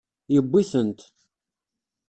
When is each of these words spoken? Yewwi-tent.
Yewwi-tent. 0.33 0.99